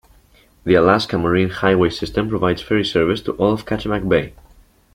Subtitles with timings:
[0.63, 4.33] The Alaska Marine Highway System provides ferry service to all of Kachemak Bay.